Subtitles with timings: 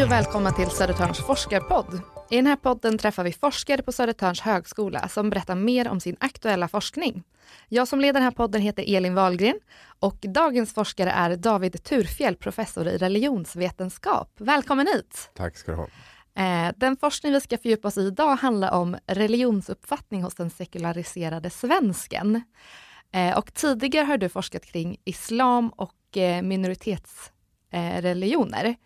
[0.00, 2.00] Hej och välkomna till Södertörns forskarpodd.
[2.30, 6.16] I den här podden träffar vi forskare på Södertörns högskola som berättar mer om sin
[6.20, 7.22] aktuella forskning.
[7.68, 9.60] Jag som leder den här podden heter Elin Wahlgren
[9.98, 14.32] och dagens forskare är David Turfjell, professor i religionsvetenskap.
[14.38, 15.30] Välkommen hit!
[15.34, 15.86] Tack ska du ha.
[16.34, 21.50] Eh, den forskning vi ska fördjupa oss i idag handlar om religionsuppfattning hos den sekulariserade
[21.50, 22.42] svensken.
[23.12, 28.76] Eh, och tidigare har du forskat kring islam och eh, minoritetsreligioner.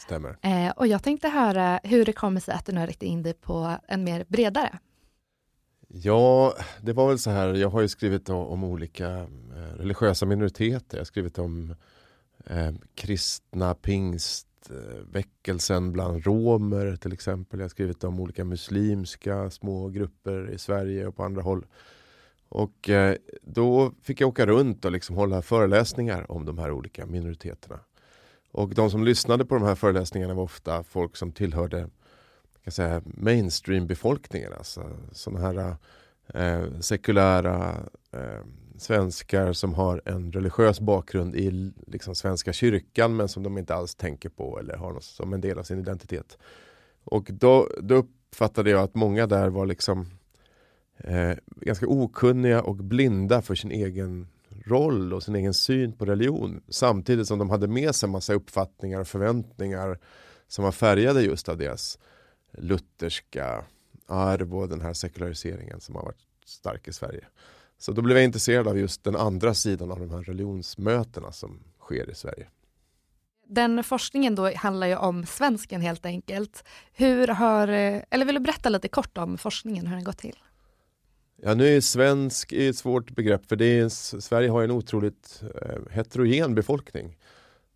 [0.00, 0.36] Stämmer.
[0.76, 3.34] Och jag tänkte höra hur det kommer sig att du nu har riktat in dig
[3.34, 4.78] på en mer bredare.
[5.88, 9.26] Ja, det var väl så här, jag har ju skrivit om olika
[9.76, 10.96] religiösa minoriteter.
[10.96, 11.74] Jag har skrivit om
[12.46, 14.46] eh, kristna, pingst,
[15.12, 17.60] väckelsen bland romer till exempel.
[17.60, 21.66] Jag har skrivit om olika muslimska små grupper i Sverige och på andra håll.
[22.48, 27.06] Och eh, då fick jag åka runt och liksom hålla föreläsningar om de här olika
[27.06, 27.80] minoriteterna.
[28.52, 31.88] Och de som lyssnade på de här föreläsningarna var ofta folk som tillhörde
[32.64, 34.52] kan säga, mainstream-befolkningen.
[34.52, 35.76] Alltså sådana här
[36.34, 37.76] eh, sekulära
[38.12, 38.44] eh,
[38.78, 43.94] svenskar som har en religiös bakgrund i liksom Svenska kyrkan men som de inte alls
[43.94, 46.38] tänker på eller har som en del av sin identitet.
[47.04, 50.06] Och då, då uppfattade jag att många där var liksom
[50.96, 54.28] eh, ganska okunniga och blinda för sin egen
[54.70, 56.62] roll och sin egen syn på religion.
[56.68, 59.98] Samtidigt som de hade med sig en massa uppfattningar och förväntningar
[60.48, 61.98] som var färgade just av deras
[62.52, 63.64] lutherska
[64.06, 67.24] arv och den här sekulariseringen som har varit stark i Sverige.
[67.78, 71.62] Så då blev jag intresserad av just den andra sidan av de här religionsmötena som
[71.80, 72.46] sker i Sverige.
[73.46, 76.64] Den forskningen då handlar ju om svensken helt enkelt.
[76.92, 77.68] Hur har,
[78.10, 80.36] eller vill du berätta lite kort om forskningen, hur den gått till?
[81.42, 83.88] Ja, nu är svensk ett svårt begrepp för det är,
[84.20, 87.16] Sverige har en otroligt eh, heterogen befolkning.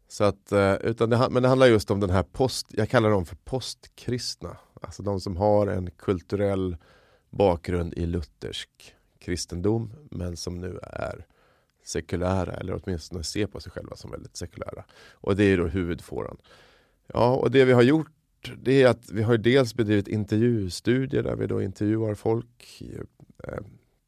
[0.08, 3.10] Så att, eh, utan det, men det handlar just om den här post, jag kallar
[3.10, 4.56] dem för postkristna.
[4.80, 6.76] Alltså de som har en kulturell
[7.30, 11.26] bakgrund i luthersk kristendom men som nu är
[11.84, 14.84] sekulära eller åtminstone ser på sig själva som väldigt sekulära.
[15.12, 16.36] Och det är då huvudfåran.
[17.06, 18.10] Ja, och det vi har gjort
[18.62, 22.82] det är att vi har dels bedrivit intervjustudier där vi då intervjuar folk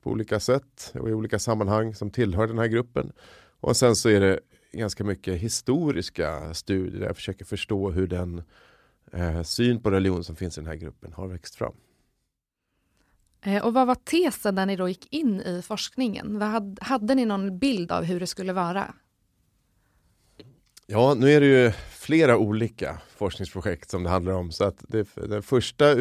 [0.02, 3.12] på olika sätt och i olika sammanhang som tillhör den här gruppen.
[3.60, 4.40] Och sen så är det
[4.72, 8.42] ganska mycket historiska studier där jag försöker förstå hur den
[9.12, 11.74] eh, syn på religion som finns i den här gruppen har växt fram.
[13.40, 16.42] Eh, och vad var tesen när ni då gick in i forskningen?
[16.42, 18.94] Hade, hade ni någon bild av hur det skulle vara?
[20.86, 24.52] Ja, nu är det ju flera olika forskningsprojekt som det handlar om.
[24.52, 25.92] Så att det, den första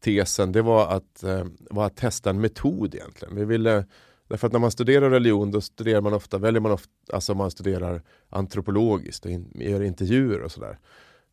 [0.00, 3.36] tesen det var att, eh, var att testa en metod egentligen.
[3.36, 3.84] Vi ville,
[4.28, 7.50] därför att när man studerar religion då studerar man ofta, väljer man ofta, alltså man
[7.50, 10.78] studerar antropologiskt och in, gör intervjuer och sådär.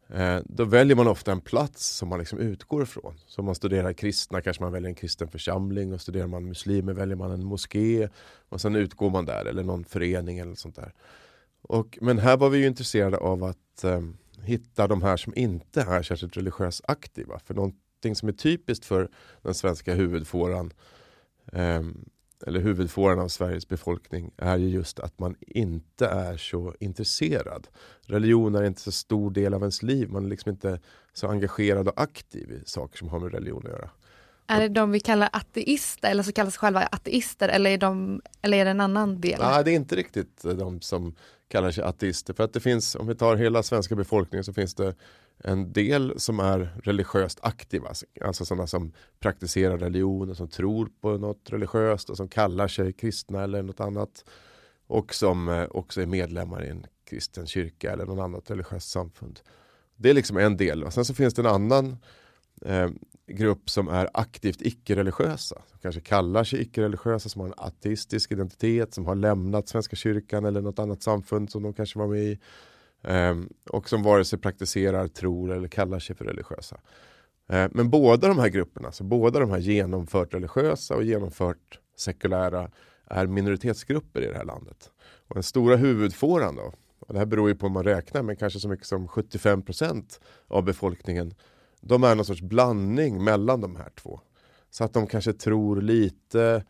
[0.10, 3.14] Eh, då väljer man ofta en plats som man liksom utgår ifrån.
[3.28, 6.94] Så om man studerar kristna kanske man väljer en kristen församling och studerar man muslimer
[6.94, 8.10] väljer man en moské
[8.50, 10.94] och sen utgår man där eller någon förening eller sånt där.
[11.62, 14.02] Och, men här var vi ju intresserade av att eh,
[14.42, 17.40] hitta de här som inte är särskilt religiöst aktiva.
[17.40, 17.54] För
[17.98, 19.10] någonting som är typiskt för
[19.42, 20.74] den svenska huvudfåran
[21.54, 21.82] eh,
[22.48, 27.68] eller huvudfåran av Sveriges befolkning är ju just att man inte är så intresserad.
[28.08, 30.10] Religion är inte så stor del av ens liv.
[30.10, 30.80] Man är liksom inte
[31.14, 33.90] så engagerad och aktiv i saker som har med religion att göra.
[34.48, 38.58] Är det de vi kallar ateister eller så kallas själva ateister eller är, de, eller
[38.58, 39.40] är det en annan del?
[39.40, 41.16] Nej, det är inte riktigt de som
[41.48, 42.34] kallar sig ateister.
[42.34, 44.96] För att det finns, om vi tar hela svenska befolkningen så finns det
[45.40, 47.90] en del som är religiöst aktiva,
[48.22, 52.94] alltså sådana som praktiserar religion och som tror på något religiöst och som kallar sig
[52.94, 54.26] kristna eller något annat.
[54.88, 59.40] Och som eh, också är medlemmar i en kristen kyrka eller något annat religiöst samfund.
[59.96, 60.84] Det är liksom en del.
[60.84, 61.98] Och sen så finns det en annan
[62.62, 62.90] eh,
[63.28, 65.62] grupp som är aktivt icke-religiösa.
[65.70, 70.46] Som kanske kallar sig icke-religiösa, som har en ateistisk identitet, som har lämnat Svenska kyrkan
[70.46, 72.40] eller något annat samfund som de kanske var med i.
[73.08, 76.80] Ehm, och som vare sig praktiserar, tror eller kallar sig för religiösa.
[77.50, 82.72] Ehm, men båda de här grupperna, så båda de här genomfört religiösa och genomfört sekulära
[83.06, 84.92] är minoritetsgrupper i det här landet.
[85.28, 88.36] Och den stora huvudfåran då, och det här beror ju på hur man räknar, men
[88.36, 91.34] kanske så mycket som 75% av befolkningen
[91.82, 94.20] de är någon sorts blandning mellan de här två.
[94.70, 96.64] Så att de kanske tror lite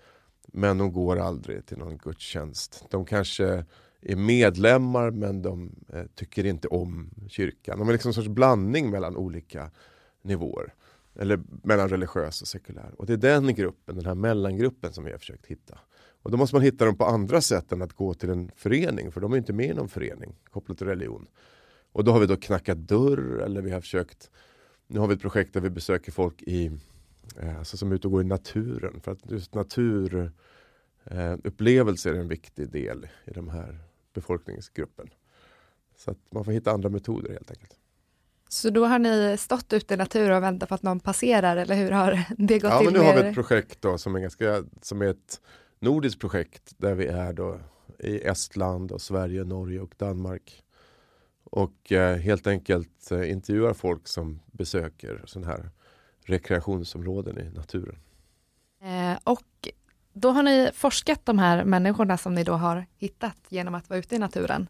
[0.47, 2.85] men de går aldrig till någon gudstjänst.
[2.89, 3.65] De kanske
[4.01, 7.79] är medlemmar men de eh, tycker inte om kyrkan.
[7.79, 9.71] De är liksom en sorts blandning mellan olika
[10.21, 10.73] nivåer.
[11.19, 12.91] Eller mellan religiös och sekulär.
[12.97, 15.79] Och det är den gruppen, den här mellangruppen som vi har försökt hitta.
[16.21, 19.11] Och då måste man hitta dem på andra sätt än att gå till en förening,
[19.11, 21.27] för de är inte med i någon förening kopplat till religion.
[21.91, 24.31] Och då har vi då knackat dörr eller vi har försökt
[24.87, 26.71] Nu har vi ett projekt där vi besöker folk i
[27.39, 32.19] eh, alltså som är ute och går i naturen för att just naturupplevelser eh, är
[32.21, 33.86] en viktig del i de här
[34.17, 35.09] befolkningsgruppen.
[35.95, 37.79] Så att man får hitta andra metoder helt enkelt.
[38.49, 41.75] Så då har ni stått ute i naturen och väntat på att någon passerar eller
[41.75, 42.85] hur har det gått ja, till?
[42.85, 45.41] Men nu har vi ett projekt då som är, ganska, som är ett
[45.79, 47.59] nordiskt projekt där vi är då
[47.99, 50.63] i Estland och Sverige, Norge och Danmark.
[51.43, 55.69] Och eh, helt enkelt eh, intervjuar folk som besöker sådana här
[56.25, 57.99] rekreationsområden i naturen.
[58.81, 59.69] Eh, och
[60.17, 63.99] då har ni forskat de här människorna som ni då har hittat genom att vara
[63.99, 64.67] ute i naturen.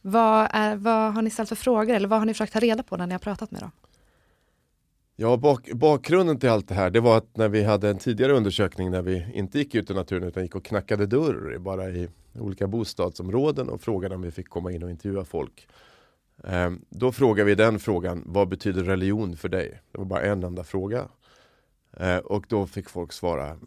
[0.00, 2.82] Vad, är, vad har ni ställt för frågor eller vad har ni försökt ta reda
[2.82, 3.70] på när ni har pratat med dem?
[5.16, 8.32] Ja, bak, bakgrunden till allt det här det var att när vi hade en tidigare
[8.32, 12.08] undersökning när vi inte gick ut i naturen utan gick och knackade dörr bara i
[12.34, 15.68] olika bostadsområden och frågade om vi fick komma in och intervjua folk.
[16.44, 19.80] Eh, då frågade vi den frågan, vad betyder religion för dig?
[19.92, 21.08] Det var bara en enda fråga.
[21.96, 23.58] Eh, och då fick folk svara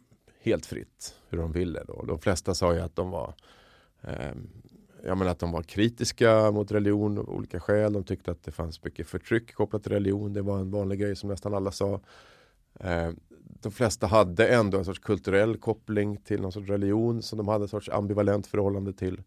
[0.46, 1.84] helt fritt hur de ville.
[1.88, 2.06] Då.
[2.08, 3.34] De flesta sa ju att de var
[4.02, 4.34] eh,
[5.06, 7.94] jag menar att de var kritiska mot religion av olika skäl.
[7.94, 10.34] De tyckte att det fanns mycket förtryck kopplat till religion.
[10.34, 12.00] Det var en vanlig grej som nästan alla sa.
[12.80, 13.10] Eh,
[13.62, 17.64] de flesta hade ändå en sorts kulturell koppling till någon sorts religion som de hade
[17.64, 19.22] en sorts ambivalent förhållande till.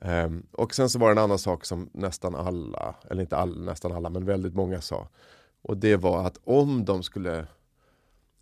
[0.00, 3.64] Eh, och sen så var det en annan sak som nästan alla, eller inte all,
[3.64, 5.08] nästan alla, men väldigt många sa.
[5.62, 7.46] Och det var att om de skulle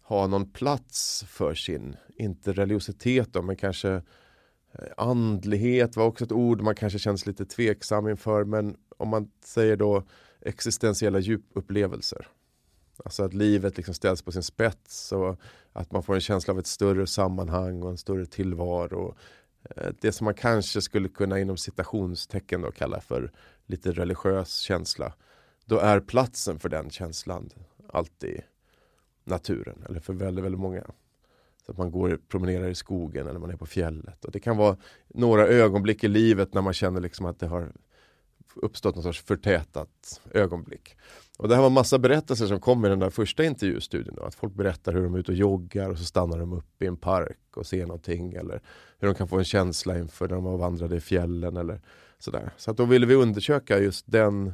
[0.09, 3.91] ha någon plats för sin, inte religiositet då, men kanske
[4.73, 9.31] eh, Andlighet var också ett ord man kanske känns lite tveksam inför men om man
[9.45, 10.03] säger då
[10.41, 12.29] existentiella djupupplevelser.
[13.05, 15.41] Alltså att livet liksom ställs på sin spets och
[15.73, 19.17] att man får en känsla av ett större sammanhang och en större tillvaro.
[19.71, 23.33] Eh, det som man kanske skulle kunna inom citationstecken då kalla för
[23.67, 25.13] lite religiös känsla.
[25.65, 27.51] Då är platsen för den känslan
[27.89, 28.43] alltid
[29.27, 30.83] naturen, eller för väldigt, väldigt många.
[31.67, 34.25] Så att man går promenerar i skogen eller man är på fjället.
[34.25, 34.77] Och det kan vara
[35.09, 37.73] några ögonblick i livet när man känner liksom att det har
[38.55, 40.97] uppstått någon sorts förtätat ögonblick.
[41.39, 44.15] Och det här var massa berättelser som kom i den där första intervjustudien.
[44.15, 46.83] Då, att folk berättar hur de är ute och joggar och så stannar de upp
[46.83, 48.33] i en park och ser någonting.
[48.33, 48.61] Eller
[48.99, 51.81] hur de kan få en känsla inför när de vandrade i fjällen eller
[52.19, 52.51] sådär.
[52.57, 54.53] Så att då ville vi undersöka just den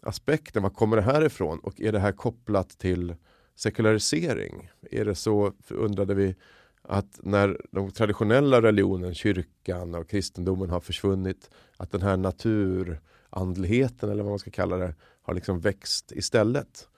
[0.00, 0.62] aspekten.
[0.62, 1.58] Var kommer det här ifrån?
[1.58, 3.14] Och är det här kopplat till
[3.54, 4.70] sekularisering?
[4.90, 6.34] Är det så, undrade vi,
[6.82, 14.22] att när de traditionella religionen, kyrkan och kristendomen har försvunnit, att den här naturandligheten eller
[14.22, 16.88] vad man ska kalla det, har liksom växt istället.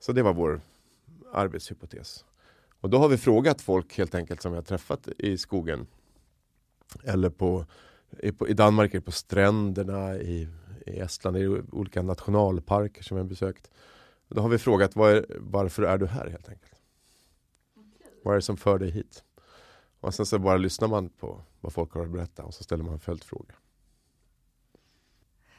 [0.00, 0.60] Så det var vår
[1.32, 2.24] arbetshypotes.
[2.80, 5.86] Och då har vi frågat folk helt enkelt som vi har träffat i skogen.
[7.04, 7.66] Eller på,
[8.18, 10.48] i, på, i Danmark är det på stränderna, i,
[10.86, 13.70] i Estland är det olika nationalparker som vi har besökt.
[14.28, 16.72] Då har vi frågat är, varför är du här helt enkelt?
[18.22, 19.24] Vad är det som för dig hit?
[20.00, 22.84] Och sen så bara lyssnar man på vad folk har att berätta och så ställer
[22.84, 23.54] man en följdfråga.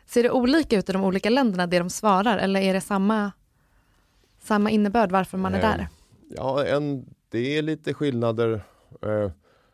[0.05, 3.31] Ser det olika ut i de olika länderna det de svarar eller är det samma,
[4.39, 5.87] samma innebörd varför man är där?
[6.29, 8.63] Ja, en, det är lite skillnader.
[9.01, 9.31] Eh,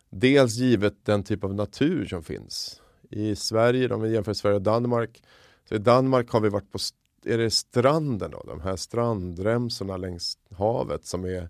[0.10, 2.82] dels givet den typ av natur som finns.
[3.10, 5.24] I Sverige, om vi jämför Sverige och Danmark,
[5.70, 6.80] så i Danmark har vi varit på
[7.26, 11.50] är det stranden då, de här strandremsorna längs havet som, är,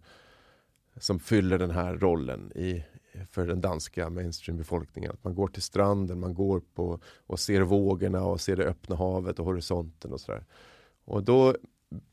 [0.98, 2.84] som fyller den här rollen i,
[3.32, 5.12] för den danska mainstreambefolkningen.
[5.12, 8.96] Att man går till stranden, man går på och ser vågorna och ser det öppna
[8.96, 10.46] havet och horisonten och sådär.
[11.06, 11.56] Och då,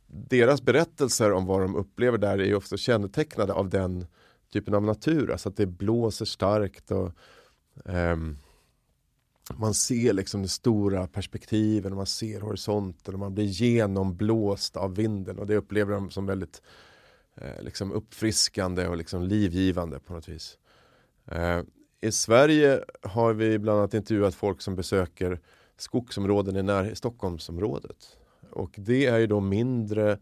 [0.07, 4.07] deras berättelser om vad de upplever där är också kännetecknade av den
[4.53, 7.11] typen av natur, alltså att det blåser starkt och
[7.85, 8.39] um,
[9.59, 15.39] man ser liksom de stora perspektiven, man ser horisonten och man blir genomblåst av vinden
[15.39, 16.63] och det upplever de som väldigt
[17.35, 20.59] eh, liksom uppfriskande och liksom livgivande på något vis.
[21.27, 21.61] Eh,
[22.01, 25.41] I Sverige har vi bland annat intervjuat folk som besöker
[25.77, 28.17] skogsområden i, när, Stockholmsområdet.
[28.51, 30.19] Och det är ju då mindre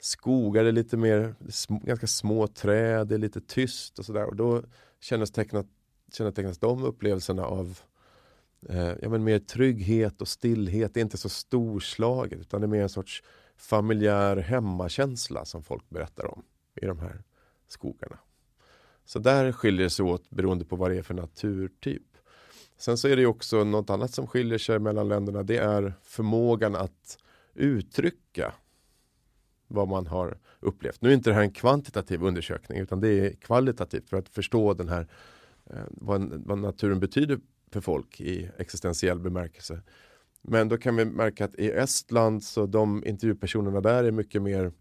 [0.00, 4.24] skogar, det är lite mer, sm ganska små träd, det är lite tyst och sådär.
[4.24, 4.62] Och då
[5.00, 5.66] kännetecknas,
[6.12, 7.80] kännetecknas de upplevelserna av
[8.68, 10.94] eh, ja, men mer trygghet och stillhet.
[10.94, 13.22] Det är inte så storslaget utan det är mer en sorts
[13.56, 16.42] familjär hemmakänsla som folk berättar om
[16.82, 17.22] i de här
[17.68, 18.18] skogarna.
[19.04, 22.02] Så där skiljer det sig åt beroende på vad det är för naturtyp.
[22.76, 25.42] Sen så är det också något annat som skiljer sig mellan länderna.
[25.42, 27.18] Det är förmågan att
[27.54, 28.54] uttrycka
[29.68, 31.02] vad man har upplevt.
[31.02, 34.74] Nu är inte det här en kvantitativ undersökning utan det är kvalitativt för att förstå
[34.74, 35.08] den här
[35.70, 37.40] eh, vad, vad naturen betyder
[37.74, 39.82] för folk i existentiell bemärkelse.
[40.42, 44.72] Men då kan vi märka att i Estland så de intervjupersonerna där är mycket mer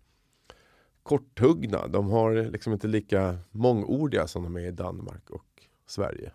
[1.04, 1.88] korthuggna.
[1.88, 6.32] De har liksom inte lika mångordiga som de är i Danmark och Sverige.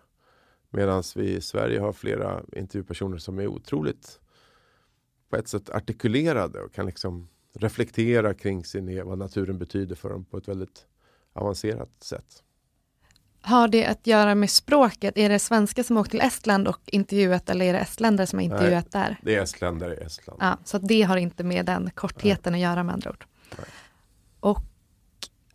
[0.69, 4.19] Medan vi i Sverige har flera intervjupersoner som är otroligt
[5.29, 10.25] på ett sätt artikulerade och kan liksom reflektera kring sin, vad naturen betyder för dem
[10.25, 10.87] på ett väldigt
[11.33, 12.43] avancerat sätt.
[13.41, 15.17] Har det att göra med språket?
[15.17, 18.43] Är det svenska som åkt till Estland och intervjuat eller är det estländare som har
[18.43, 19.17] intervjuat Nej, där?
[19.21, 20.39] Det är estländare i Estland.
[20.41, 22.63] Ja, så det har inte med den kortheten Nej.
[22.63, 23.25] att göra med andra ord.
[23.57, 23.67] Nej.
[24.39, 24.59] Och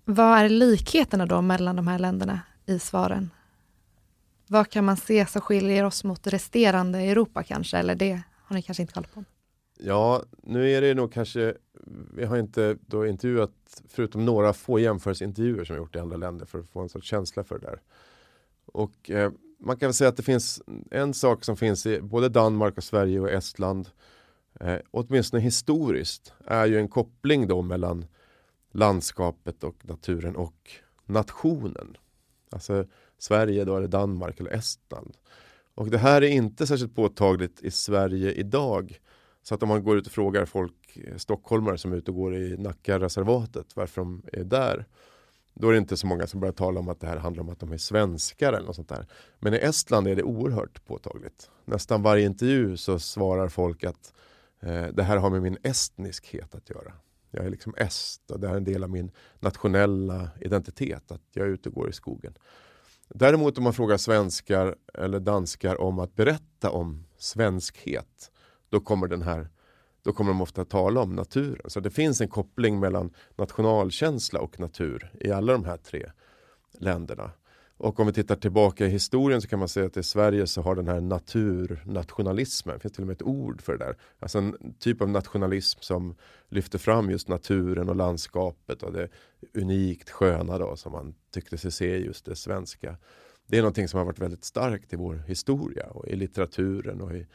[0.05, 3.31] vad är likheterna då mellan de här länderna i svaren?
[4.47, 7.79] Vad kan man se som skiljer oss mot resterande Europa kanske?
[7.79, 9.25] Eller det har ni kanske inte koll på?
[9.79, 11.55] Ja, nu är det nog kanske,
[12.15, 16.47] vi har inte då intervjuat, förutom några få jämförelseintervjuer som vi gjort i andra länder
[16.47, 17.81] för att få en sorts känsla för det där.
[18.67, 22.29] Och eh, man kan väl säga att det finns en sak som finns i både
[22.29, 23.89] Danmark och Sverige och Estland,
[24.61, 28.07] eh, åtminstone historiskt, är ju en koppling då mellan
[28.73, 30.71] landskapet och naturen och
[31.07, 31.97] nationen.
[32.51, 32.87] Alltså
[33.19, 35.17] Sverige, då är det Danmark eller Estland.
[35.75, 39.01] Och det här är inte särskilt påtagligt i Sverige idag.
[39.45, 42.17] Så att om man går ut och frågar folk, eh, stockholmare som är ute och
[42.17, 44.87] går i Nackareservatet varför de är där.
[45.55, 47.49] Då är det inte så många som börjar tala om att det här handlar om
[47.49, 49.07] att de är svenskar eller något sånt där.
[49.39, 51.51] Men i Estland är det oerhört påtagligt.
[51.65, 54.13] Nästan varje intervju så svarar folk att
[54.61, 56.93] eh, det här har med min estniskhet att göra.
[57.31, 59.11] Jag är liksom est och det här är en del av min
[59.41, 62.35] nationella identitet att jag är ute och går i skogen.
[63.09, 68.31] Däremot om man frågar svenskar eller danskar om att berätta om svenskhet
[68.69, 69.49] då kommer den här
[70.05, 71.71] då kommer de ofta tala om naturen.
[71.71, 76.11] Så det finns en koppling mellan nationalkänsla och natur i alla de här tre
[76.79, 77.31] länderna.
[77.77, 80.63] Och om vi tittar tillbaka i historien så kan man säga att i Sverige så
[80.63, 83.97] har den här naturnationalismen, det finns till och med ett ord för det där.
[84.19, 86.17] Alltså en typ av nationalism som
[86.49, 89.09] lyfter fram just naturen och landskapet och det
[89.55, 92.97] unikt sköna då som man tyckte sig se just det svenska.
[93.47, 97.13] Det är någonting som har varit väldigt starkt i vår historia och i litteraturen och
[97.13, 97.27] i,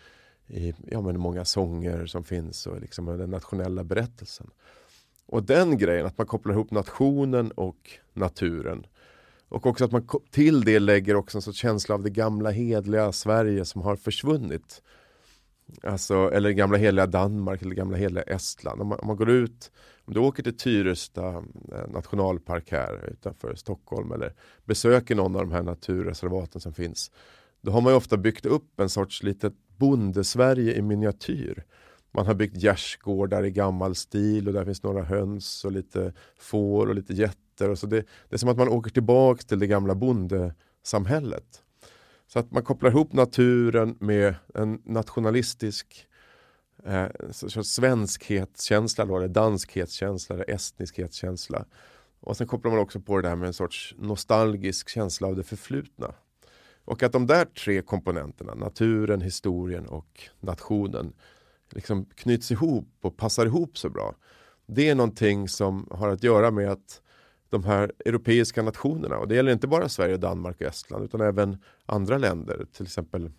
[0.50, 4.50] i ja, men många sånger som finns och liksom den nationella berättelsen.
[5.26, 8.86] Och den grejen, att man kopplar ihop nationen och naturen
[9.50, 13.12] och också att man till det lägger också en sorts känsla av det gamla hedliga
[13.12, 14.82] Sverige som har försvunnit.
[15.84, 18.82] Alltså, eller gamla heliga Danmark eller gamla heliga Estland.
[18.82, 19.72] Om man, om man, går ut,
[20.06, 21.28] om du åker till Tyresta
[21.72, 24.34] eh, nationalpark här utanför Stockholm eller
[24.66, 27.12] besöker någon av de här naturreservaten som finns.
[27.62, 31.64] Då har man ju ofta byggt upp en sorts litet bondesverige i miniatyr.
[32.12, 36.88] Man har byggt gärdsgårdar i gammal stil och där finns några höns och lite får
[36.88, 37.70] och lite getter.
[37.70, 41.64] Och så det, det är som att man åker tillbaka till det gamla bondesamhället.
[42.28, 46.08] Så att man kopplar ihop naturen med en nationalistisk
[46.86, 47.08] eh,
[47.64, 51.66] svenskhetskänsla, då, eller danskhetskänsla, eller estniskhetskänsla.
[52.20, 55.44] Och sen kopplar man också på det där med en sorts nostalgisk känsla av det
[55.44, 56.14] förflutna.
[56.90, 61.14] Och att de där tre komponenterna, naturen, historien och nationen,
[61.70, 64.16] liksom knyts ihop och passar ihop så bra.
[64.66, 67.02] Det är någonting som har att göra med att
[67.50, 69.18] de här europeiska nationerna.
[69.18, 72.66] Och det gäller inte bara Sverige, Danmark och Estland utan även andra länder.
[72.72, 73.32] Till exempel,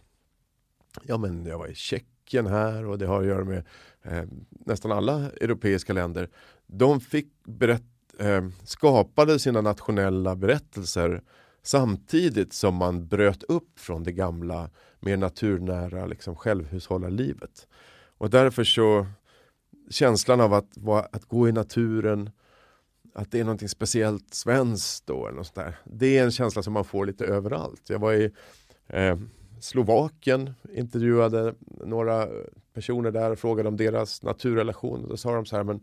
[1.02, 3.64] ja men jag var i Tjeckien här och det har att göra med
[4.02, 6.28] eh, nästan alla europeiska länder.
[6.66, 7.83] De fick berätt,
[8.19, 11.23] eh, skapade sina nationella berättelser
[11.62, 17.69] samtidigt som man bröt upp från det gamla mer naturnära liksom, självhushållarlivet.
[18.19, 19.07] Och därför så
[19.90, 20.79] känslan av att,
[21.12, 22.31] att gå i naturen
[23.14, 25.26] att det är någonting speciellt svenskt då.
[25.26, 25.76] Eller något där.
[25.85, 27.83] Det är en känsla som man får lite överallt.
[27.90, 28.31] Jag var i
[28.87, 29.19] eh,
[29.61, 32.29] Slovakien, intervjuade några
[32.75, 35.09] personer där och frågade om deras naturrelation.
[35.09, 35.81] Då sa de så här, men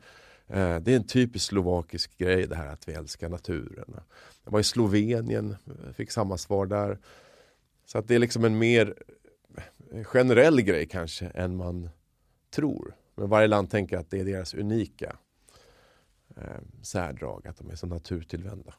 [0.47, 3.99] Eh, det är en typisk slovakisk grej det här att vi älskar naturen.
[4.43, 6.97] Jag var i Slovenien, eh, fick samma svar där.
[7.85, 8.95] Så att det är liksom en mer
[9.91, 11.89] eh, generell grej kanske än man
[12.49, 12.95] tror.
[13.15, 15.15] Men varje land tänker att det är deras unika
[16.37, 18.73] eh, särdrag, att de är så naturtillvända.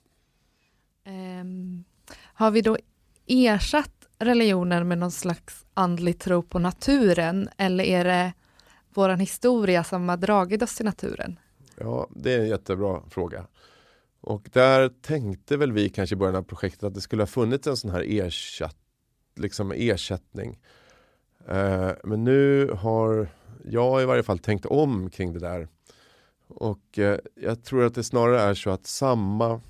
[1.06, 1.84] Um,
[2.14, 2.78] har vi då
[3.26, 8.32] ersatt religionen med någon slags andlig tro på naturen eller är det
[8.94, 11.38] vår historia som har dragit oss till naturen?
[11.80, 13.46] Ja, det är en jättebra fråga.
[14.20, 17.66] Och där tänkte väl vi kanske i början av projektet att det skulle ha funnits
[17.66, 18.76] en sån här ersätt,
[19.36, 20.58] liksom ersättning.
[21.48, 23.28] Eh, men nu har
[23.64, 25.68] jag i varje fall tänkt om kring det där
[26.48, 29.60] och eh, jag tror att det snarare är så att samma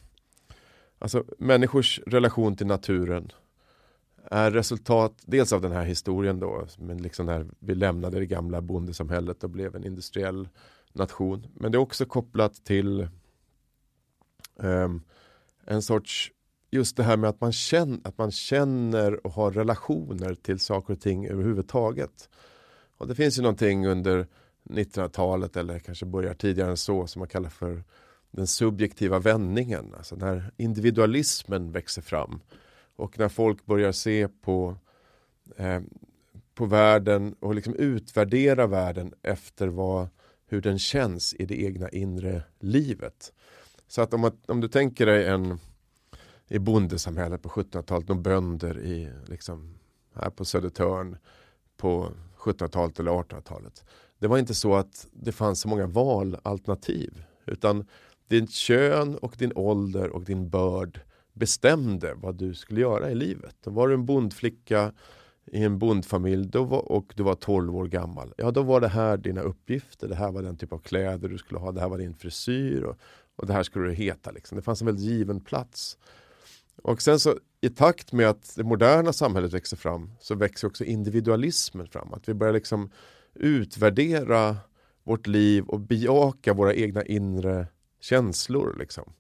[0.99, 3.33] Alltså människors relation till naturen
[4.25, 8.61] är resultat dels av den här historien då, men liksom när vi lämnade det gamla
[8.61, 10.49] bondesamhället och blev en industriell
[10.99, 11.47] nation.
[11.55, 13.09] Men det är också kopplat till
[14.57, 15.03] um,
[15.65, 16.33] en sorts,
[16.71, 20.93] just det här med att man, känner, att man känner och har relationer till saker
[20.93, 22.29] och ting överhuvudtaget.
[22.99, 24.27] Och det finns ju någonting under
[24.65, 27.85] 1900-talet eller kanske börjar tidigare än så som man kallar för
[28.31, 32.41] den subjektiva vändningen, alltså när individualismen växer fram
[32.97, 34.77] och när folk börjar se på,
[35.57, 35.81] eh,
[36.55, 40.09] på världen och liksom utvärdera världen efter vad,
[40.49, 43.33] hur den känns i det egna inre livet.
[43.87, 45.59] Så att om, man, om du tänker dig en
[46.49, 49.75] i bondesamhället på 1700-talet, några bönder i, liksom,
[50.15, 51.17] här på Södertörn
[51.77, 53.85] på 1700-talet eller 1800-talet.
[54.19, 57.87] Det var inte så att det fanns så många valalternativ utan
[58.29, 61.01] din kön och din ålder och din börd
[61.33, 63.57] bestämde vad du skulle göra i livet.
[63.61, 64.93] Då var du en bondflicka
[65.53, 68.35] i en bondfamilj då var, och du var 12 år gammal.
[68.37, 70.09] Ja, då var det här dina uppgifter.
[70.09, 71.73] Det här var den typ av kläder du skulle ha.
[71.73, 72.97] Det här var din frisyr och,
[73.37, 74.31] och det här skulle du heta.
[74.31, 74.57] Liksom.
[74.57, 75.99] Det fanns en väldigt given plats.
[76.83, 80.85] Och sen så i takt med att det moderna samhället växer fram så växer också
[80.85, 82.13] individualismen fram.
[82.15, 82.91] Att vi börjar liksom
[83.35, 84.57] utvärdera
[85.05, 87.67] vårt liv och bejaka våra egna inre
[88.01, 88.77] känslor.
[88.79, 89.13] Liksom.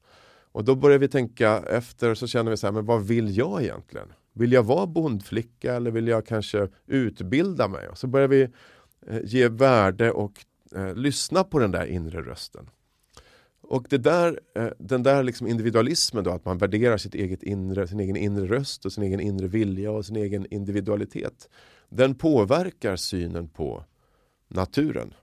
[0.52, 3.62] Och då börjar vi tänka efter så känner vi så här, men vad vill jag
[3.62, 4.12] egentligen?
[4.32, 7.88] Vill jag vara bondflicka eller vill jag kanske utbilda mig?
[7.88, 8.42] Och så börjar vi
[9.06, 10.44] eh, ge värde och
[10.74, 12.70] eh, lyssna på den där inre rösten.
[13.60, 17.86] Och det där, eh, den där liksom individualismen då, att man värderar sitt eget inre,
[17.86, 21.48] sin egen inre röst och sin egen inre vilja och sin egen individualitet.
[21.88, 23.84] Den påverkar synen på
[24.48, 25.14] naturen.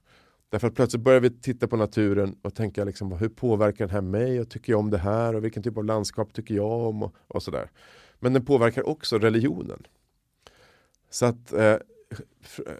[0.50, 4.02] Därför att plötsligt börjar vi titta på naturen och tänka liksom, hur påverkar den här
[4.02, 7.04] mig och tycker jag om det här och vilken typ av landskap tycker jag om
[7.04, 7.70] och, och sådär.
[8.20, 9.88] Men den påverkar också religionen.
[11.10, 11.76] Så att eh,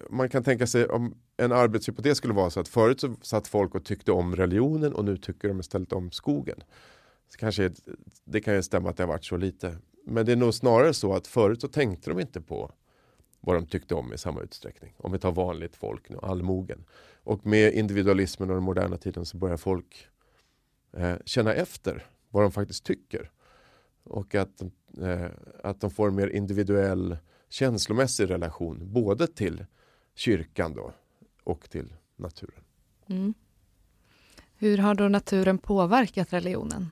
[0.10, 3.76] man kan tänka sig om en arbetshypotes skulle vara så att förut så satt folk
[3.76, 6.64] och tyckte om religionen och nu tycker de istället om skogen.
[7.30, 7.72] Så kanske,
[8.24, 9.78] det kan ju stämma att det har varit så lite.
[10.06, 12.72] Men det är nog snarare så att förut så tänkte de inte på
[13.40, 14.94] vad de tyckte om i samma utsträckning.
[14.98, 16.86] Om vi tar vanligt folk nu, allmogen.
[17.24, 20.08] Och med individualismen och den moderna tiden så börjar folk
[20.94, 23.32] eh, känna efter vad de faktiskt tycker.
[24.06, 24.62] Och att,
[25.02, 25.26] eh,
[25.64, 27.18] att de får en mer individuell
[27.50, 29.66] känslomässig relation både till
[30.16, 30.94] kyrkan då
[31.44, 32.64] och till naturen.
[33.08, 33.34] Mm.
[34.58, 36.90] Hur har då naturen påverkat religionen?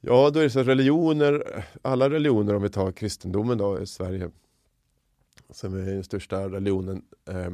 [0.00, 4.30] Ja, då är det så religioner, alla religioner om vi tar kristendomen då i Sverige,
[5.50, 7.50] som är den största religionen, eh,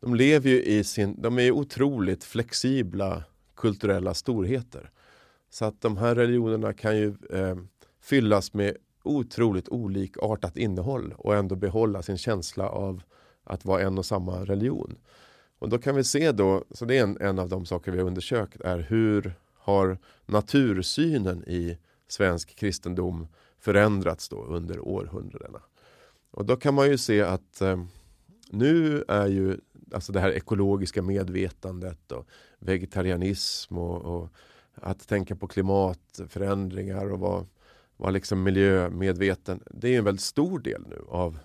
[0.00, 3.24] de lever ju i sin, de är otroligt flexibla
[3.54, 4.90] kulturella storheter.
[5.50, 7.56] Så att de här religionerna kan ju eh,
[8.00, 13.02] fyllas med otroligt olikartat innehåll och ändå behålla sin känsla av
[13.44, 14.98] att vara en och samma religion.
[15.58, 17.98] Och då kan vi se då, så det är en, en av de saker vi
[17.98, 23.26] har undersökt, är hur har natursynen i svensk kristendom
[23.58, 25.62] förändrats då under århundradena.
[26.30, 27.84] Och då kan man ju se att eh,
[28.50, 29.56] nu är ju
[29.92, 32.26] alltså det här ekologiska medvetandet och
[32.58, 34.28] vegetarianism och, och
[34.82, 37.46] att tänka på klimatförändringar och vara,
[37.96, 39.62] vara liksom miljömedveten.
[39.70, 41.38] Det är en väldigt stor del nu av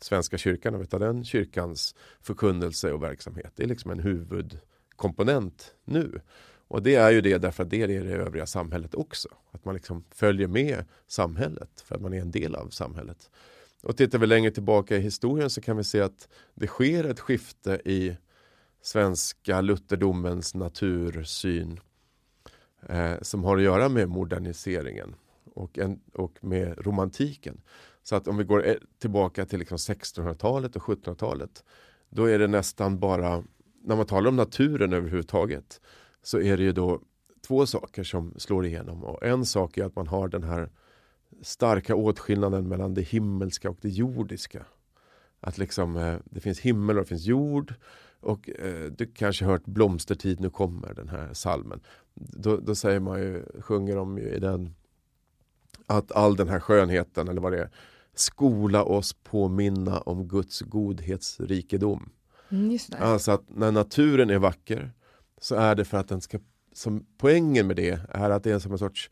[0.00, 3.52] Svenska kyrkan och den kyrkans förkunnelse och verksamhet.
[3.56, 6.20] Det är liksom en huvudkomponent nu.
[6.68, 9.28] Och det är ju det därför att det är det övriga samhället också.
[9.50, 13.30] Att man liksom följer med samhället för att man är en del av samhället.
[13.82, 17.20] Och tittar vi längre tillbaka i historien så kan vi se att det sker ett
[17.20, 18.16] skifte i
[18.82, 21.80] svenska lutherdomens natursyn
[22.88, 25.14] eh, som har att göra med moderniseringen
[25.54, 27.60] och, en, och med romantiken.
[28.02, 31.64] Så att om vi går eh, tillbaka till liksom 1600-talet och 1700-talet
[32.10, 33.44] då är det nästan bara,
[33.82, 35.80] när man talar om naturen överhuvudtaget
[36.22, 37.00] så är det ju då
[37.46, 39.04] två saker som slår igenom.
[39.04, 40.70] Och en sak är att man har den här
[41.42, 44.66] starka åtskillnaden mellan det himmelska och det jordiska.
[45.40, 47.74] Att liksom, eh, det finns himmel och det finns jord.
[48.24, 51.80] Och eh, du kanske hört Blomstertid nu kommer, den här salmen.
[52.14, 54.74] Då, då säger man ju, sjunger de ju i den
[55.86, 57.70] att all den här skönheten, eller vad det är,
[58.14, 62.10] skola oss påminna om Guds godhetsrikedom.
[62.48, 64.92] Mm, alltså att när naturen är vacker
[65.40, 66.38] så är det för att den ska,
[66.72, 69.10] som poängen med det är att det är som en sorts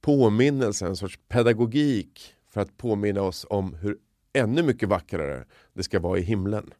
[0.00, 3.98] påminnelse, en sorts pedagogik för att påminna oss om hur
[4.32, 6.70] ännu mycket vackrare det ska vara i himlen.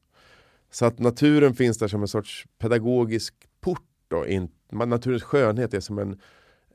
[0.70, 3.86] Så att naturen finns där som en sorts pedagogisk port.
[4.08, 6.20] Då, in, naturens skönhet är som en,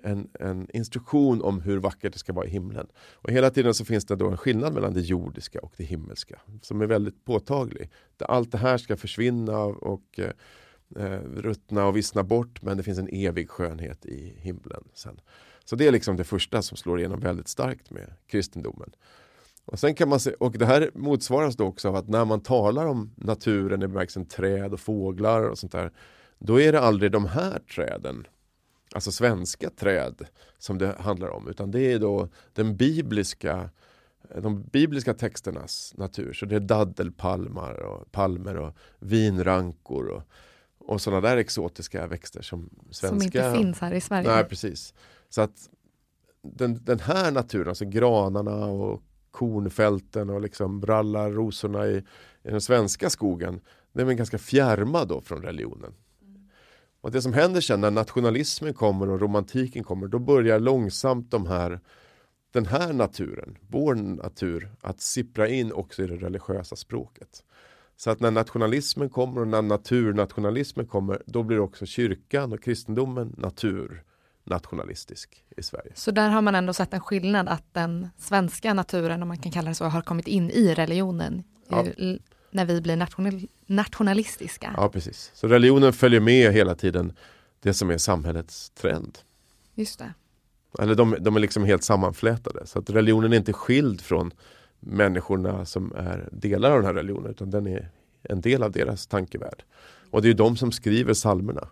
[0.03, 2.87] en, en instruktion om hur vackert det ska vara i himlen.
[3.13, 6.39] Och hela tiden så finns det då en skillnad mellan det jordiska och det himmelska
[6.61, 7.89] som är väldigt påtaglig.
[8.19, 10.31] Allt det här ska försvinna och eh,
[11.05, 15.19] eh, ruttna och vissna bort men det finns en evig skönhet i himlen sen.
[15.65, 18.91] Så det är liksom det första som slår igenom väldigt starkt med kristendomen.
[19.65, 22.41] Och, sen kan man se, och det här motsvaras då också av att när man
[22.41, 25.91] talar om naturen i bemärkelsen träd och fåglar och sånt där
[26.39, 28.27] då är det aldrig de här träden
[28.95, 30.25] alltså svenska träd
[30.57, 33.69] som det handlar om utan det är då den bibliska
[34.41, 36.33] de bibliska texternas natur.
[36.33, 40.23] Så det är daddelpalmar och palmer och vinrankor och,
[40.77, 43.07] och sådana där exotiska växter som svenska...
[43.07, 44.27] Som inte finns här i Sverige.
[44.27, 44.93] Nej, precis.
[45.29, 45.69] Så att
[46.41, 49.01] den, den här naturen, alltså granarna och
[49.35, 51.97] kornfälten och liksom brallar rosorna i,
[52.43, 53.59] i den svenska skogen,
[53.93, 55.93] Det är ganska fjärmad då från religionen.
[57.01, 61.47] Och det som händer sen när nationalismen kommer och romantiken kommer, då börjar långsamt de
[61.47, 61.79] här
[62.51, 67.43] den här naturen, vår natur, att sippra in också i det religiösa språket.
[67.97, 73.35] Så att när nationalismen kommer och när naturnationalismen kommer, då blir också kyrkan och kristendomen
[73.37, 74.03] natur
[74.45, 75.91] naturnationalistisk i Sverige.
[75.95, 79.51] Så där har man ändå sett en skillnad att den svenska naturen, om man kan
[79.51, 81.85] kalla det så, har kommit in i religionen ja.
[82.51, 84.73] när vi blir national nationalistiska.
[84.77, 85.31] Ja, precis.
[85.33, 87.13] Så religionen följer med hela tiden
[87.59, 89.17] det som är samhällets trend.
[89.75, 90.13] Just det.
[90.79, 92.67] Eller de, de är liksom helt sammanflätade.
[92.67, 94.33] Så att religionen är inte skild från
[94.79, 97.89] människorna som är delar av den här religionen utan den är
[98.23, 99.63] en del av deras tankevärld.
[100.11, 101.67] Och det är de som skriver salmerna.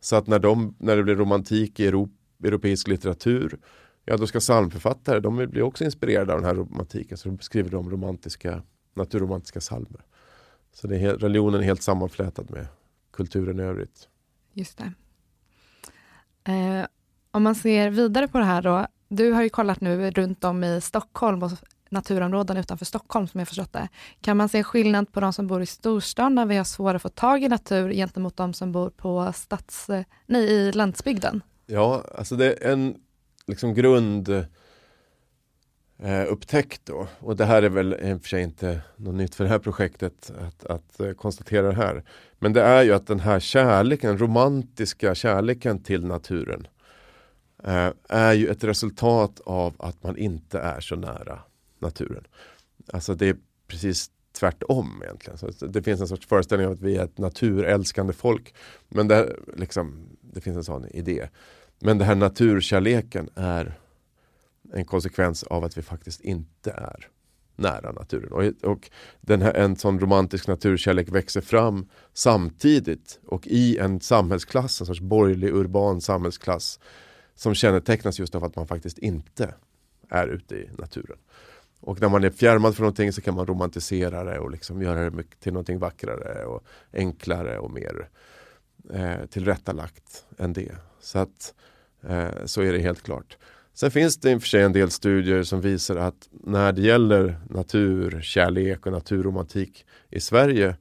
[0.00, 3.58] Så att när, de, när det blir romantik i Europa, europeisk litteratur
[4.04, 7.70] Ja då ska psalmförfattare, de blir också inspirerade av den här romantiken så de skriver
[7.70, 8.62] de romantiska,
[8.94, 10.00] naturromantiska psalmer.
[10.72, 12.66] Så det är, religionen är helt sammanflätad med
[13.12, 14.08] kulturen i övrigt.
[14.52, 14.92] Just det.
[16.52, 16.86] Eh,
[17.30, 18.86] om man ser vidare på det här då.
[19.08, 21.50] Du har ju kollat nu runt om i Stockholm och
[21.90, 23.88] naturområden utanför Stockholm som jag förstått det.
[24.20, 27.02] Kan man se skillnad på de som bor i storstan där vi har svårare att
[27.02, 29.86] få tag i natur gentemot de som bor på stads,
[30.26, 31.42] nej, i landsbygden?
[31.66, 32.96] Ja, alltså det är en
[33.46, 34.28] liksom grund
[36.02, 37.06] eh, upptäckt då.
[37.18, 39.58] Och det här är väl i och för sig inte något nytt för det här
[39.58, 42.04] projektet att, att eh, konstatera det här.
[42.38, 46.68] Men det är ju att den här kärleken, romantiska kärleken till naturen
[47.64, 51.38] eh, är ju ett resultat av att man inte är så nära
[51.80, 52.24] naturen.
[52.92, 55.38] Alltså det är precis tvärtom egentligen.
[55.38, 58.54] Så det finns en sorts föreställning av att vi är ett naturälskande folk.
[58.88, 61.28] Men det, liksom, det finns en sån idé.
[61.78, 63.78] Men den här naturkärleken är
[64.72, 67.08] en konsekvens av att vi faktiskt inte är
[67.56, 68.32] nära naturen.
[68.32, 68.90] Och, och
[69.20, 75.00] den här, en sån romantisk naturkärlek växer fram samtidigt och i en samhällsklass, en sorts
[75.00, 76.80] borgerlig urban samhällsklass
[77.34, 79.54] som kännetecknas just av att man faktiskt inte
[80.08, 81.18] är ute i naturen.
[81.80, 85.10] Och när man är fjärmad från någonting så kan man romantisera det och liksom göra
[85.10, 88.08] det till någonting vackrare och enklare och mer
[88.92, 90.72] eh, tillrättalagt än det.
[91.00, 91.54] Så att
[92.02, 93.36] eh, så är det helt klart.
[93.74, 96.82] Sen finns det i och för sig en del studier som visar att när det
[96.82, 100.76] gäller naturkärlek och naturromantik i Sverige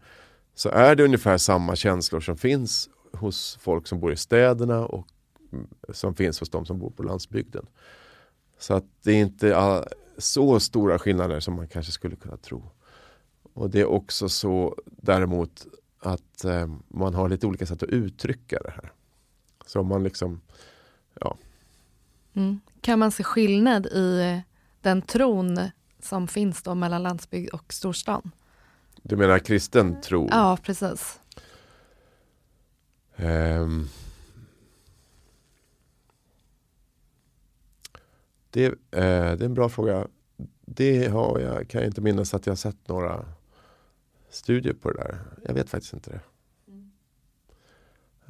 [0.56, 5.08] så är det ungefär samma känslor som finns hos folk som bor i städerna och
[5.54, 7.66] mm, som finns hos de som bor på landsbygden.
[8.60, 9.58] Så att det är inte
[10.20, 12.64] så stora skillnader som man kanske skulle kunna tro.
[13.54, 15.66] Och det är också så däremot
[16.00, 18.92] att eh, man har lite olika sätt att uttrycka det här.
[19.66, 20.42] Så man liksom,
[21.20, 21.38] ja,
[22.34, 22.60] Mm.
[22.82, 24.42] Kan man se skillnad i
[24.82, 25.60] den tron
[26.02, 28.32] som finns då mellan landsbygd och storstan?
[29.02, 30.28] Du menar kristen tro?
[30.32, 31.20] Ja, precis.
[33.16, 33.90] Um,
[38.50, 39.02] det, uh, det
[39.42, 40.08] är en bra fråga.
[40.66, 43.26] Det har jag, kan jag inte minnas att jag sett några
[44.30, 45.20] studier på det där.
[45.46, 46.22] Jag vet faktiskt inte det.
[46.68, 46.92] Mm.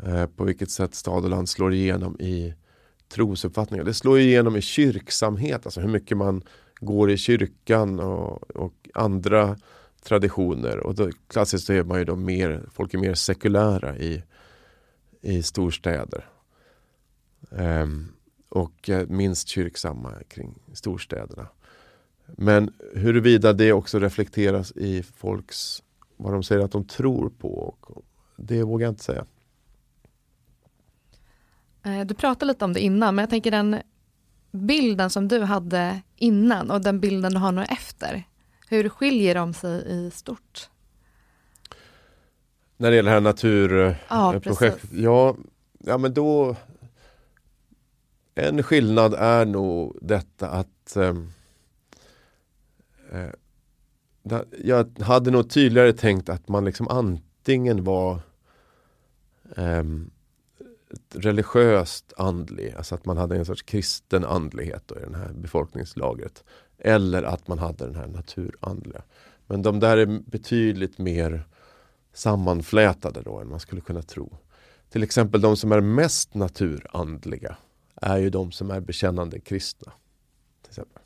[0.08, 2.54] Uh, på vilket sätt stad och land slår igenom i
[3.10, 3.84] trosuppfattningar.
[3.84, 6.44] Det slår igenom i kyrksamhet, alltså hur mycket man
[6.80, 9.58] går i kyrkan och, och andra
[10.04, 10.78] traditioner.
[10.78, 14.24] Och då, klassiskt så är man ju då mer, folk är mer sekulära i,
[15.22, 16.30] i storstäder.
[17.50, 18.12] Um,
[18.50, 21.48] och eh, minst kyrksamma kring storstäderna.
[22.26, 25.84] Men huruvida det också reflekteras i folks,
[26.18, 27.76] vad de säger att de tror på,
[28.38, 29.26] det vågar jag inte säga.
[31.84, 33.78] Eh, du pratade lite om det innan, men jag tänker den
[34.52, 38.24] bilden som du hade innan och den bilden du har nu efter.
[38.70, 40.70] Hur skiljer de sig i stort?
[42.78, 44.90] När det gäller det här naturprojektet?
[44.92, 45.36] Ja, ja,
[45.80, 46.56] ja, men då
[48.36, 51.30] en skillnad är nog detta att ehm,
[53.12, 58.22] eh, eh jag hade nog tydligare tänkt att man liksom antingen var
[59.58, 59.84] eh,
[61.14, 66.44] religiöst andlig, alltså att man hade en sorts kristen andlighet då i det här befolkningslagret.
[66.78, 69.02] Eller att man hade den här naturandliga.
[69.48, 71.48] Men de där är betydligt mer
[72.14, 74.38] sammanflätade då än man skulle kunna tro.
[74.90, 77.58] Till exempel de som är mest naturandliga
[78.02, 79.92] är ju de som är bekännande kristna.
[80.62, 81.04] Till exempel.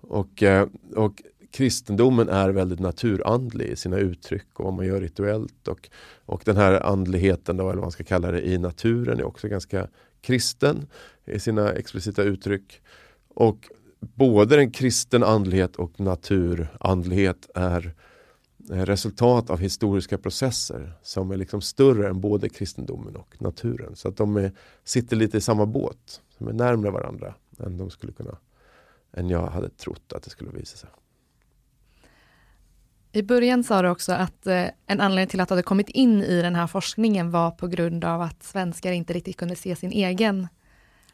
[0.00, 5.68] Och, eh, och kristendomen är väldigt naturandlig i sina uttryck och vad man gör rituellt.
[5.68, 5.88] Och,
[6.26, 9.48] och den här andligheten, då, eller vad man ska kalla det, i naturen är också
[9.48, 9.88] ganska
[10.20, 10.86] kristen
[11.24, 12.82] i sina explicita uttryck.
[13.28, 13.68] Och
[14.00, 17.94] både den kristen andlighet och naturandlighet är
[18.70, 23.96] Eh, resultat av historiska processer som är liksom större än både kristendomen och naturen.
[23.96, 24.52] Så att de är,
[24.84, 28.36] sitter lite i samma båt, som är närmare varandra än de skulle kunna
[29.12, 30.90] än jag hade trott att det skulle visa sig.
[33.12, 36.22] I början sa du också att eh, en anledning till att du hade kommit in
[36.22, 39.92] i den här forskningen var på grund av att svenskar inte riktigt kunde se sin
[39.92, 40.48] egen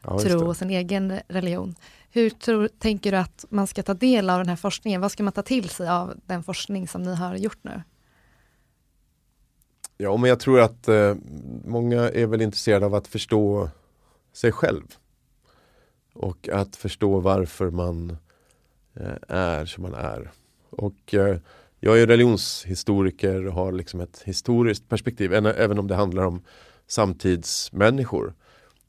[0.02, 1.74] ja, tro och sin egen religion.
[2.10, 5.00] Hur tror, tänker du att man ska ta del av den här forskningen?
[5.00, 7.82] Vad ska man ta till sig av den forskning som ni har gjort nu?
[9.96, 11.14] Ja, men jag tror att eh,
[11.64, 13.68] många är väl intresserade av att förstå
[14.32, 14.82] sig själv.
[16.12, 18.16] Och att förstå varför man
[18.94, 20.30] eh, är som man är.
[20.70, 21.36] Och eh,
[21.80, 26.42] jag är religionshistoriker och har liksom ett historiskt perspektiv, även om det handlar om
[26.86, 28.34] samtidsmänniskor.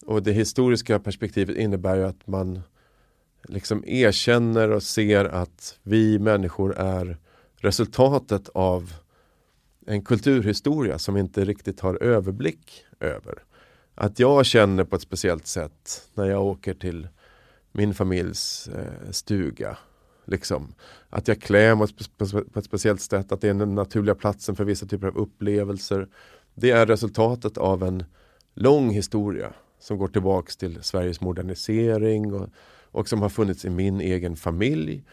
[0.06, 2.62] Och det historiska perspektivet innebär ju att man
[3.48, 7.18] liksom erkänner och ser att vi människor är
[7.56, 8.94] resultatet av
[9.86, 13.44] en kulturhistoria som inte riktigt har överblick över.
[13.96, 17.08] Att jag känner på ett speciellt sätt när jag åker till
[17.72, 19.78] min familjs eh, stuga.
[20.26, 20.74] Liksom.
[21.10, 21.88] Att jag klär mig
[22.54, 26.08] på ett speciellt sätt, att det är den naturliga platsen för vissa typer av upplevelser.
[26.56, 28.04] Det är resultatet av en
[28.54, 32.50] lång historia som går tillbaks till Sveriges modernisering och
[32.93, 35.04] och som har funnits i min egen familj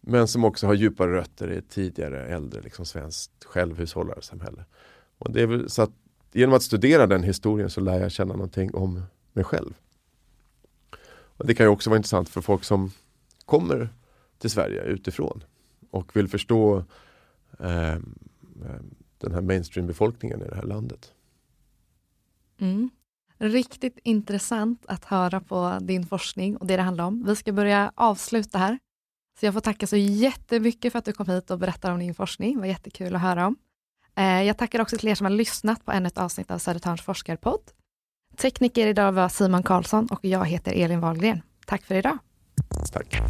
[0.00, 4.64] men som också har djupare rötter i ett tidigare äldre liksom, svenskt självhushållarsamhälle.
[5.18, 5.90] Och det är väl, så att,
[6.32, 9.74] genom att studera den historien så lär jag känna någonting om mig själv.
[11.08, 12.90] Och Det kan ju också vara intressant för folk som
[13.44, 13.88] kommer
[14.38, 15.44] till Sverige utifrån
[15.90, 16.84] och vill förstå
[17.58, 18.00] eh, eh
[19.18, 21.12] den här mainstream-befolkningen i det här landet.
[22.58, 22.90] Mm.
[23.38, 27.24] Riktigt intressant att höra på din forskning och det det handlar om.
[27.26, 28.78] Vi ska börja avsluta här.
[29.40, 32.14] Så jag får tacka så jättemycket för att du kom hit och berättade om din
[32.14, 32.54] forskning.
[32.54, 33.56] Det var jättekul att höra om.
[34.16, 37.02] Eh, jag tackar också till er som har lyssnat på ännu ett avsnitt av Södertörns
[37.02, 37.60] forskarpodd.
[38.36, 41.42] Tekniker idag var Simon Karlsson och jag heter Elin Wahlgren.
[41.66, 42.18] Tack för idag.
[42.92, 43.20] Tack.